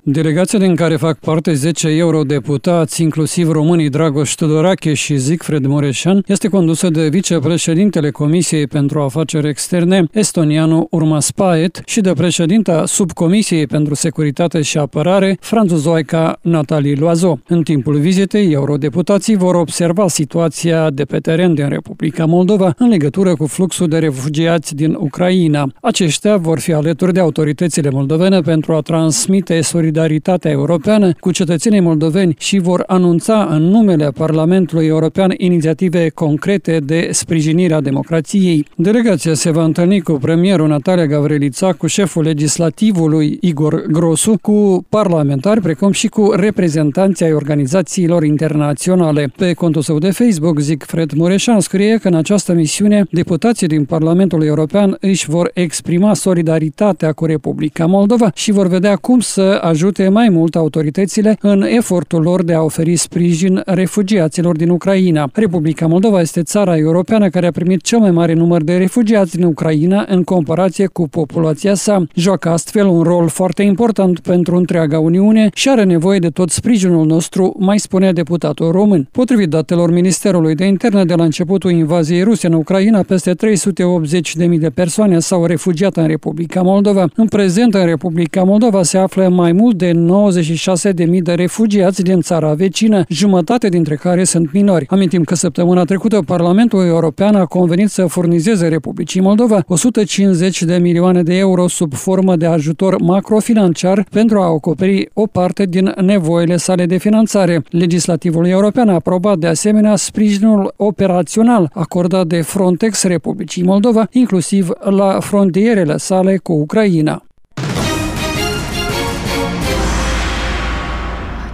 Delegația 0.10 0.60
din 0.60 0.76
care 0.76 0.96
fac 0.96 1.20
parte 1.20 1.54
10 1.54 1.88
eurodeputați, 1.88 3.02
inclusiv 3.02 3.50
românii 3.50 3.90
Dragoș 3.90 4.34
Tudorache 4.34 4.94
și 4.94 5.16
Zicfred 5.16 5.66
Mureșan, 5.66 6.24
este 6.28 6.48
condusă 6.48 6.90
de 6.90 7.08
vicepreședintele 7.08 8.12
Comisiei 8.12 8.68
pentru 8.68 9.02
Afaceri 9.02 9.48
Externe, 9.48 10.04
estonianu 10.12 10.88
Urmas 10.92 11.32
Paet, 11.32 11.82
și 11.86 12.02
de 12.02 12.12
președinta 12.14 12.86
Subcomisiei 12.86 13.68
pentru 13.68 13.94
Securitate 13.94 14.62
și 14.62 14.78
Apărare, 14.78 15.38
franțuzoica 15.40 16.40
Natalie 16.42 16.96
Loazo. 17.00 17.40
În 17.48 17.64
timpul 17.64 17.98
vizitei, 18.00 18.52
eurodeputații 18.52 19.36
vor 19.36 19.56
observa 19.56 20.08
situația 20.08 20.90
de 20.90 21.04
pe 21.04 21.18
teren 21.18 21.54
din 21.54 21.70
Republica 21.70 22.26
Moldova 22.26 22.74
în 22.78 22.88
legătură 22.88 23.36
cu 23.36 23.46
fluxul 23.46 23.88
de 23.88 23.98
refugiați 23.98 24.76
din 24.76 24.98
Ucraina. 25.00 25.72
Aceștia 25.82 26.38
vor 26.38 26.60
fi 26.60 26.74
alături 26.74 27.14
de 27.14 27.20
autoritățile 27.20 27.90
moldovene 27.90 28.40
pentru 28.42 28.74
a 28.74 28.82
transmite 28.82 29.62
solidaritate 29.62 29.96
solidaritatea 29.98 30.52
europeană 30.52 31.12
cu 31.20 31.32
cetățenii 31.32 31.80
moldoveni 31.80 32.36
și 32.38 32.60
vor 32.60 32.84
anunța 32.88 33.48
în 33.50 33.62
numele 33.62 34.10
Parlamentului 34.10 34.86
European 34.86 35.34
inițiative 35.38 36.10
concrete 36.10 36.80
de 36.80 37.10
sprijinire 37.12 37.74
a 37.74 37.82
democrației. 37.82 38.66
Delegația 38.76 39.34
se 39.34 39.52
va 39.52 39.64
întâlni 39.64 40.02
cu 40.02 40.12
premierul 40.12 40.68
Natalia 40.68 41.06
Gavrilița, 41.06 41.74
cu 41.74 41.88
șeful 41.88 42.24
legislativului 42.24 43.38
Igor 43.42 43.86
Grosu, 43.92 44.38
cu 44.42 44.86
parlamentari, 44.90 45.62
precum 45.62 45.92
și 45.92 46.08
cu 46.08 46.32
reprezentanții 46.36 47.26
ai 47.26 47.34
organizațiilor 47.34 48.24
internaționale. 48.24 49.32
Pe 49.38 49.54
contul 49.54 49.82
său 49.82 49.98
de 49.98 50.12
Facebook, 50.12 50.60
Zicfred 50.60 51.12
Mureșan 51.12 51.60
scrie 51.60 51.98
că 51.98 52.08
în 52.08 52.16
această 52.16 52.54
misiune 52.54 53.06
deputații 53.12 53.68
din 53.68 53.86
Parlamentul 53.86 54.44
European 54.44 54.98
își 55.00 55.30
vor 55.30 55.52
exprima 55.54 56.14
solidaritatea 56.14 57.12
cu 57.12 57.26
Republica 57.26 57.86
Moldova 57.86 58.32
și 58.36 58.52
vor 58.52 58.68
vedea 58.68 58.96
cum 58.96 59.20
să 59.20 59.60
ajute 59.62 59.86
ajute 59.88 60.10
mai 60.10 60.30
mult 60.30 60.56
autoritățile 60.56 61.38
în 61.42 61.62
efortul 61.62 62.22
lor 62.22 62.44
de 62.44 62.54
a 62.54 62.62
oferi 62.62 62.96
sprijin 62.96 63.62
refugiaților 63.66 64.56
din 64.56 64.70
Ucraina. 64.70 65.30
Republica 65.34 65.88
Moldova 65.88 66.22
este 66.22 66.42
țara 66.42 66.78
europeană 66.78 67.30
care 67.30 67.48
a 67.48 67.52
primit 67.52 67.82
cel 67.82 68.00
mai 68.00 68.12
mare 68.12 68.34
număr 68.34 68.64
de 68.64 68.78
refugiați 68.78 69.36
din 69.36 69.46
Ucraina 69.46 70.06
în 70.08 70.24
comparație 70.24 70.86
cu 70.86 71.08
populația 71.08 71.74
sa. 71.74 72.04
Joacă 72.16 72.50
astfel 72.50 72.88
un 72.88 73.02
rol 73.02 73.28
foarte 73.28 73.64
important 73.64 74.20
pentru 74.20 74.56
întreaga 74.56 75.00
Uniune 75.00 75.50
și 75.54 75.70
are 75.70 75.84
nevoie 75.84 76.20
de 76.20 76.30
tot 76.30 76.50
sprijinul 76.50 77.06
nostru, 77.06 77.56
mai 77.60 77.80
spunea 77.80 78.12
deputatul 78.12 78.72
român. 78.72 79.08
Potrivit 79.12 79.50
datelor 79.50 79.92
Ministerului 79.92 80.56
de 80.56 80.66
Interne 80.66 81.06
de 81.06 81.14
la 81.14 81.24
începutul 81.24 81.72
invaziei 81.72 82.24
ruse 82.24 82.48
în 82.48 82.54
Ucraina, 82.54 83.02
peste 83.02 83.32
380.000 83.32 84.60
de 84.60 84.70
persoane 84.70 85.20
s-au 85.20 85.46
refugiat 85.46 85.98
în 85.98 86.08
Republica 86.08 86.62
Moldova. 86.62 87.06
În 87.16 87.28
prezent, 87.28 87.74
în 87.74 87.86
Republica 87.86 88.44
Moldova 88.44 88.84
se 88.84 88.98
află 88.98 89.30
mai 89.30 89.52
mult 89.52 89.77
de 89.78 89.92
96.000 89.92 91.22
de 91.22 91.34
refugiați 91.34 92.02
din 92.02 92.22
țara 92.22 92.54
vecină, 92.54 93.04
jumătate 93.10 93.70
dintre 93.70 93.96
care 93.96 94.24
sunt 94.24 94.54
minori. 94.54 94.86
Amintim 94.90 95.24
că 95.24 95.36
săptămâna 95.36 95.84
trecută 95.84 96.22
Parlamentul 96.26 96.86
European 96.86 97.36
a 97.36 97.46
convenit 97.46 97.90
să 97.90 98.06
furnizeze 98.06 98.68
Republicii 98.68 99.22
Moldova 99.22 99.64
150 99.68 100.64
de 100.64 100.78
milioane 100.78 101.24
de 101.24 101.38
euro 101.38 101.68
sub 101.68 101.94
formă 101.94 102.36
de 102.36 102.46
ajutor 102.46 103.02
macrofinanciar 103.02 104.06
pentru 104.12 104.40
a 104.40 104.46
acoperi 104.46 105.10
o 105.14 105.26
parte 105.26 105.66
din 105.66 105.94
nevoile 106.02 106.58
sale 106.58 106.86
de 106.86 106.98
finanțare. 106.98 107.64
Legislativul 107.70 108.48
european 108.48 108.90
a 108.90 108.94
aprobat 108.94 109.38
de 109.38 109.48
asemenea 109.48 109.96
sprijinul 109.96 110.74
operațional 110.78 111.70
acordat 111.74 112.28
de 112.28 112.42
Frontex 112.42 113.04
Republicii 113.04 113.64
Moldova, 113.64 114.08
inclusiv 114.12 114.70
la 114.80 115.20
frontierele 115.20 115.98
sale 115.98 116.38
cu 116.38 116.54
Ucraina. 116.54 117.22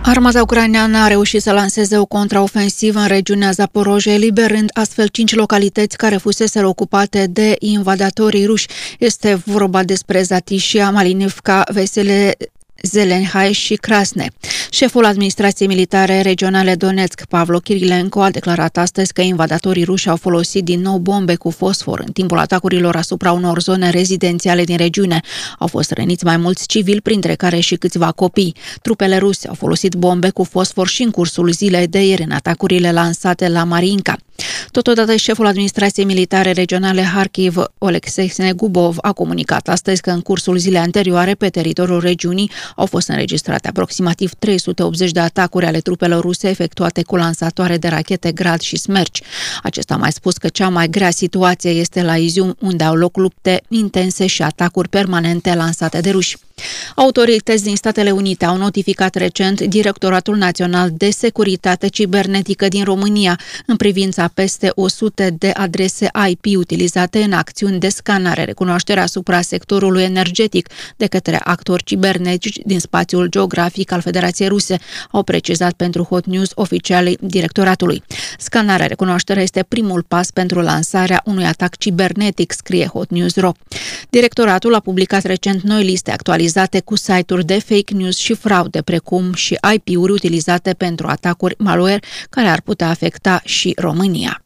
Armata 0.06 0.42
ucraineană 0.42 0.98
a 0.98 1.08
reușit 1.08 1.42
să 1.42 1.52
lanseze 1.52 1.98
o 1.98 2.06
contraofensivă 2.06 3.00
în 3.00 3.08
regiunea 3.08 3.52
Zaporozhe, 3.52 4.12
eliberând 4.12 4.70
astfel 4.74 5.08
cinci 5.08 5.36
localități 5.36 5.98
care 5.98 6.18
fusese 6.18 6.64
ocupate 6.64 7.28
de 7.30 7.56
invadatorii 7.60 8.46
ruși. 8.46 8.68
Este 9.00 9.42
vorba 9.46 9.84
despre 9.84 10.22
Zatishia, 10.22 10.90
Malinivka, 10.90 11.64
Vesele, 11.74 12.36
Zelenhai 12.88 13.52
și 13.52 13.76
Krasne. 13.76 14.28
Șeful 14.70 15.06
administrației 15.06 15.68
militare 15.68 16.22
regionale 16.22 16.76
Donetsk, 16.76 17.26
Pavlo 17.26 17.60
Kirilenko, 17.60 18.22
a 18.22 18.30
declarat 18.30 18.78
astăzi 18.78 19.14
că 19.14 19.22
invadatorii 19.22 19.84
ruși 19.84 20.10
au 20.10 20.16
folosit 20.16 20.64
din 20.64 20.82
nou 20.82 20.98
bombe 20.98 21.36
cu 21.36 21.50
fosfor 21.50 22.00
în 22.06 22.12
timpul 22.12 22.38
atacurilor 22.38 22.96
asupra 22.96 23.32
unor 23.32 23.62
zone 23.62 23.90
rezidențiale 23.90 24.64
din 24.64 24.78
regiune. 24.78 25.20
Au 25.60 25.68
fost 25.68 25.92
răniți 25.92 26.26
mai 26.26 26.38
mulți 26.38 26.68
civili, 26.68 27.02
printre 27.02 27.36
care 27.36 27.60
și 27.60 27.76
câțiva 27.76 28.12
copii. 28.12 28.56
Trupele 28.82 29.18
ruse 29.18 29.48
au 29.48 29.54
folosit 29.54 29.94
bombe 29.94 30.30
cu 30.30 30.44
fosfor 30.44 30.88
și 30.88 31.04
în 31.04 31.12
cursul 31.12 31.52
zilei 31.52 31.88
de 31.88 32.06
ieri 32.06 32.24
în 32.24 32.32
atacurile 32.32 32.92
lansate 32.92 33.48
la 33.48 33.64
Marinka. 33.64 34.18
Totodată, 34.72 35.16
șeful 35.16 35.46
administrației 35.46 36.06
militare 36.06 36.52
regionale 36.52 37.02
Harkiv, 37.02 37.56
Oleksiy 37.78 38.28
Snegubov, 38.28 38.98
a 39.02 39.12
comunicat 39.12 39.68
astăzi 39.68 40.02
că 40.02 40.10
în 40.10 40.22
cursul 40.22 40.58
zilei 40.58 40.80
anterioare 40.80 41.34
pe 41.34 41.50
teritoriul 41.50 42.00
regiunii 42.00 42.52
au 42.76 42.86
fost 42.86 43.08
înregistrate 43.08 43.68
aproximativ 43.68 44.34
380 44.40 45.12
de 45.12 45.20
atacuri 45.20 45.66
ale 45.66 45.80
trupelor 45.80 46.22
ruse 46.22 46.50
efectuate 46.50 47.04
cu 47.04 47.16
lansatoare 47.16 47.78
de 47.78 47.88
rachete 47.88 48.32
Grad 48.32 48.60
și 48.60 48.78
Smerci. 48.78 49.22
Acesta 49.64 49.94
a 49.94 49.98
mai 49.98 50.12
spus 50.12 50.38
că 50.38 50.48
cea 50.48 50.70
mai 50.70 50.90
grea 50.90 51.12
situație 51.12 51.72
este 51.72 52.02
la 52.02 52.18
Izium, 52.18 52.56
unde 52.60 52.84
au 52.84 52.96
loc 52.96 53.18
lupte 53.18 53.62
intense 53.68 54.28
și 54.28 54.42
atacuri 54.42 54.90
permanente 54.90 55.56
lansate 55.56 56.00
de 56.00 56.10
ruși. 56.10 56.38
Autorități 56.96 57.64
din 57.64 57.76
Statele 57.76 58.12
Unite 58.12 58.46
au 58.46 58.58
notificat 58.58 59.16
recent 59.16 59.62
Directoratul 59.62 60.38
Național 60.38 60.92
de 60.98 61.10
Securitate 61.10 61.88
Cibernetică 61.88 62.68
din 62.68 62.84
România 62.84 63.40
în 63.66 63.76
privința 63.76 64.32
peste 64.34 64.72
100 64.76 65.30
de 65.38 65.50
adrese 65.50 66.10
IP 66.30 66.58
utilizate 66.58 67.24
în 67.24 67.34
acțiuni 67.34 67.80
de 67.80 67.90
scanare, 67.90 68.44
recunoaștere 68.44 69.00
asupra 69.00 69.42
sectorului 69.42 70.04
energetic 70.04 70.70
de 70.98 71.06
către 71.06 71.40
actori 71.44 71.84
cibernetici 71.84 72.60
din 72.66 72.80
spațiul 72.80 73.28
geografic 73.28 73.92
al 73.92 74.02
Federației 74.02 74.48
Ruse, 74.48 74.80
au 75.12 75.24
precizat 75.24 75.74
pentru 75.74 76.04
Hot 76.04 76.26
News 76.26 76.52
oficialii 76.56 77.18
directoratului. 77.22 78.04
Scanarea 78.38 78.86
recunoașterea 78.86 79.44
este 79.44 79.64
primul 79.68 80.04
pas 80.08 80.32
pentru 80.32 80.62
lansarea 80.62 81.22
unui 81.26 81.46
atac 81.46 81.78
cibernetic, 81.78 82.52
scrie 82.52 82.86
Hot 82.86 83.10
News 83.10 83.36
Ro. 83.36 83.52
Directoratul 84.10 84.74
a 84.74 84.80
publicat 84.80 85.24
recent 85.24 85.62
noi 85.62 85.84
liste 85.84 86.12
actualizate 86.12 86.80
cu 86.80 86.96
site-uri 86.96 87.46
de 87.46 87.60
fake 87.60 87.94
news 87.94 88.18
și 88.18 88.34
fraude, 88.34 88.82
precum 88.82 89.34
și 89.34 89.58
IP-uri 89.74 90.12
utilizate 90.12 90.74
pentru 90.74 91.08
atacuri 91.08 91.56
malware 91.58 92.00
care 92.30 92.48
ar 92.48 92.62
putea 92.62 92.90
afecta 92.90 93.42
și 93.44 93.74
România. 93.78 94.43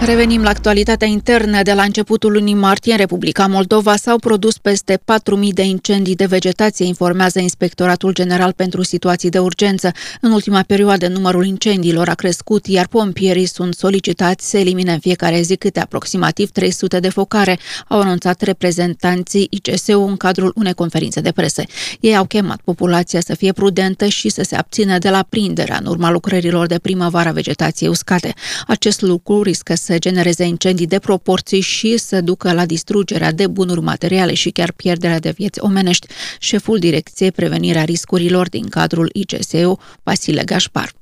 Revenim 0.00 0.42
la 0.42 0.48
actualitatea 0.48 1.06
internă. 1.06 1.62
De 1.62 1.72
la 1.72 1.82
începutul 1.82 2.32
lunii 2.32 2.54
martie, 2.54 2.92
în 2.92 2.98
Republica 2.98 3.46
Moldova 3.46 3.96
s-au 3.96 4.18
produs 4.18 4.58
peste 4.58 4.96
4.000 4.96 5.48
de 5.52 5.62
incendii 5.62 6.14
de 6.14 6.24
vegetație, 6.24 6.86
informează 6.86 7.38
Inspectoratul 7.38 8.12
General 8.12 8.52
pentru 8.52 8.82
Situații 8.82 9.30
de 9.30 9.38
Urgență. 9.38 9.92
În 10.20 10.32
ultima 10.32 10.62
perioadă, 10.66 11.08
numărul 11.08 11.46
incendiilor 11.46 12.08
a 12.08 12.14
crescut, 12.14 12.66
iar 12.66 12.86
pompierii 12.86 13.46
sunt 13.46 13.74
solicitați 13.74 14.50
să 14.50 14.58
elimine 14.58 14.92
în 14.92 14.98
fiecare 14.98 15.40
zi 15.40 15.56
câte 15.56 15.80
aproximativ 15.80 16.50
300 16.50 17.00
de 17.00 17.08
focare, 17.08 17.58
au 17.88 18.00
anunțat 18.00 18.40
reprezentanții 18.40 19.46
ICSU 19.50 20.00
în 20.00 20.16
cadrul 20.16 20.52
unei 20.56 20.74
conferințe 20.74 21.20
de 21.20 21.32
presă. 21.32 21.62
Ei 22.00 22.16
au 22.16 22.24
chemat 22.24 22.60
populația 22.64 23.20
să 23.20 23.34
fie 23.34 23.52
prudentă 23.52 24.06
și 24.06 24.28
să 24.28 24.42
se 24.42 24.56
abțină 24.56 24.98
de 24.98 25.10
la 25.10 25.26
prinderea 25.28 25.76
în 25.80 25.86
urma 25.86 26.10
lucrărilor 26.10 26.66
de 26.66 26.78
primăvară 26.78 27.32
vegetației 27.32 27.88
uscate. 27.90 28.34
Acest 28.66 29.00
lucru 29.00 29.42
riscă 29.42 29.74
să 29.74 29.87
să 29.88 29.98
genereze 29.98 30.44
incendii 30.44 30.86
de 30.86 30.98
proporții 30.98 31.60
și 31.60 31.96
să 31.96 32.20
ducă 32.20 32.52
la 32.52 32.66
distrugerea 32.66 33.32
de 33.32 33.46
bunuri 33.46 33.80
materiale 33.80 34.34
și 34.34 34.50
chiar 34.50 34.72
pierderea 34.72 35.18
de 35.18 35.30
vieți 35.30 35.60
omenești. 35.60 36.06
Șeful 36.38 36.78
Direcției 36.78 37.32
Prevenirea 37.32 37.84
Riscurilor 37.84 38.48
din 38.48 38.68
cadrul 38.68 39.10
ICSU, 39.12 39.78
Vasile 40.02 40.42
Gașpar. 40.44 40.92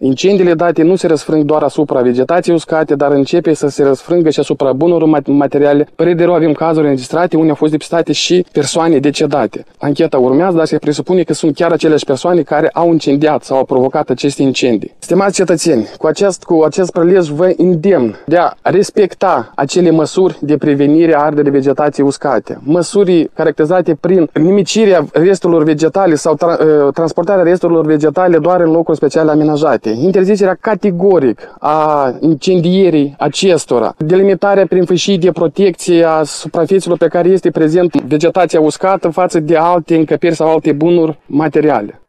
Incendiile 0.00 0.54
date 0.54 0.82
nu 0.82 0.96
se 0.96 1.06
răsfrâng 1.06 1.44
doar 1.44 1.62
asupra 1.62 2.00
vegetației 2.00 2.54
uscate, 2.54 2.94
dar 2.94 3.12
începe 3.12 3.54
să 3.54 3.68
se 3.68 3.82
răsfrângă 3.82 4.30
și 4.30 4.40
asupra 4.40 4.72
bunurilor 4.72 5.22
materiale. 5.26 5.88
Pe 5.94 6.14
de 6.14 6.24
avem 6.24 6.52
cazuri 6.52 6.84
înregistrate 6.84 7.36
unde 7.36 7.48
au 7.48 7.54
fost 7.54 7.70
depistate 7.70 8.12
și 8.12 8.46
persoane 8.52 8.98
decedate. 8.98 9.64
Ancheta 9.78 10.18
urmează, 10.18 10.56
dar 10.56 10.66
se 10.66 10.78
presupune 10.78 11.22
că 11.22 11.32
sunt 11.32 11.54
chiar 11.54 11.72
aceleași 11.72 12.04
persoane 12.04 12.42
care 12.42 12.68
au 12.72 12.92
incendiat 12.92 13.42
sau 13.42 13.56
au 13.56 13.64
provocat 13.64 14.10
aceste 14.10 14.42
incendii. 14.42 14.94
Stimați 14.98 15.34
cetățeni, 15.34 15.88
cu 15.96 16.06
acest, 16.06 16.44
cu 16.44 16.62
acest 16.62 16.90
prelej 16.90 17.28
vă 17.28 17.54
îndemn 17.56 18.16
de 18.26 18.36
a 18.36 18.52
respecta 18.62 19.52
acele 19.54 19.90
măsuri 19.90 20.38
de 20.40 20.56
prevenire 20.56 21.14
a 21.14 21.20
arderii 21.20 21.50
vegetației 21.50 22.06
uscate. 22.06 22.58
Măsuri 22.62 23.30
caracterizate 23.34 23.94
prin 24.00 24.30
nimicirea 24.34 25.06
resturilor 25.12 25.62
vegetale 25.62 26.14
sau 26.14 26.36
tra- 26.36 26.86
ă, 26.86 26.90
transportarea 26.94 27.42
resturilor 27.42 27.86
vegetale 27.86 28.38
doar 28.38 28.60
în 28.60 28.70
locuri 28.70 28.96
speciale 28.96 29.30
amenajate 29.30 29.87
departe, 29.88 30.06
interzicerea 30.06 30.56
categoric 30.60 31.54
a 31.58 32.14
incendierii 32.20 33.14
acestora, 33.18 33.94
delimitarea 33.98 34.66
prin 34.66 34.84
fâșii 34.84 35.18
de 35.18 35.32
protecție 35.32 36.04
a 36.04 36.22
suprafețelor 36.22 36.98
pe 36.98 37.06
care 37.08 37.28
este 37.28 37.50
prezent 37.50 38.02
vegetația 38.02 38.60
uscată 38.60 39.08
față 39.08 39.40
de 39.40 39.56
alte 39.56 39.96
încăperi 39.96 40.34
sau 40.34 40.50
alte 40.50 40.72
bunuri 40.72 41.18
materiale. 41.26 42.00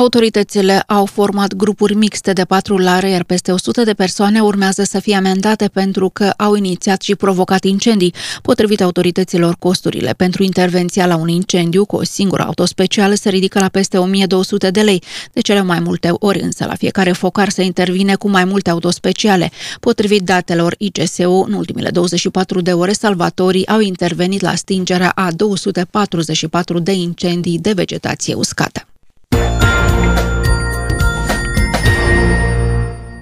Autoritățile 0.00 0.82
au 0.86 1.06
format 1.06 1.54
grupuri 1.54 1.94
mixte 1.94 2.32
de 2.32 2.44
patrulare, 2.44 3.10
iar 3.10 3.22
peste 3.22 3.52
100 3.52 3.82
de 3.84 3.94
persoane 3.94 4.40
urmează 4.40 4.82
să 4.82 5.00
fie 5.00 5.16
amendate 5.16 5.68
pentru 5.68 6.08
că 6.08 6.32
au 6.36 6.54
inițiat 6.54 7.02
și 7.02 7.14
provocat 7.14 7.64
incendii. 7.64 8.14
Potrivit 8.42 8.80
autorităților, 8.80 9.56
costurile 9.58 10.12
pentru 10.16 10.42
intervenția 10.42 11.06
la 11.06 11.16
un 11.16 11.28
incendiu 11.28 11.84
cu 11.84 11.96
o 11.96 12.04
singură 12.04 12.42
autospecială 12.42 13.14
se 13.14 13.28
ridică 13.28 13.58
la 13.58 13.68
peste 13.68 13.98
1200 13.98 14.70
de 14.70 14.80
lei. 14.80 15.02
De 15.32 15.40
cele 15.40 15.62
mai 15.62 15.80
multe 15.80 16.08
ori 16.12 16.40
însă 16.40 16.64
la 16.64 16.74
fiecare 16.74 17.12
focar 17.12 17.48
se 17.48 17.62
intervine 17.62 18.14
cu 18.14 18.28
mai 18.28 18.44
multe 18.44 18.70
autospeciale. 18.70 19.50
Potrivit 19.80 20.22
datelor 20.22 20.74
ICSU, 20.78 21.44
în 21.46 21.52
ultimele 21.52 21.90
24 21.90 22.60
de 22.60 22.72
ore, 22.72 22.92
salvatorii 22.92 23.66
au 23.66 23.80
intervenit 23.80 24.40
la 24.40 24.54
stingerea 24.54 25.12
a 25.14 25.30
244 25.32 26.78
de 26.78 26.92
incendii 26.92 27.58
de 27.58 27.72
vegetație 27.72 28.34
uscată. 28.34 28.84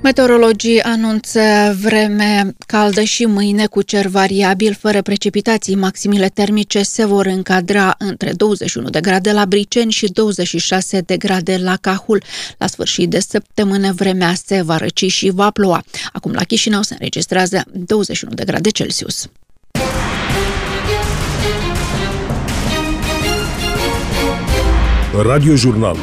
Meteorologii 0.09 0.83
anunță 0.83 1.41
vreme 1.81 2.55
caldă 2.67 3.03
și 3.03 3.25
mâine 3.25 3.67
cu 3.67 3.83
cer 3.83 4.07
variabil, 4.07 4.77
fără 4.81 5.03
precipitații. 5.03 5.75
Maximile 5.75 6.29
termice 6.29 6.83
se 6.83 7.05
vor 7.05 7.27
încadra 7.27 7.95
între 7.99 8.33
21 8.33 8.89
de 8.89 9.01
grade 9.01 9.33
la 9.33 9.47
Briceni 9.47 9.93
și 9.93 10.07
26 10.07 11.01
de 11.01 11.17
grade 11.17 11.57
la 11.57 11.77
Cahul. 11.81 12.23
La 12.59 12.67
sfârșit 12.67 13.11
de 13.11 13.21
săptămână 13.21 13.93
vremea 13.93 14.35
se 14.47 14.63
va 14.63 14.77
răci 14.77 15.11
și 15.13 15.31
va 15.31 15.51
ploua. 15.51 15.83
Acum 16.13 16.33
la 16.33 16.43
Chișinău 16.43 16.83
se 16.83 16.93
înregistrează 16.93 17.63
21 17.73 18.35
de 18.35 18.45
grade 18.45 18.71
Celsius. 18.71 19.29
Radio 25.23 25.55
Jurnal 25.55 25.97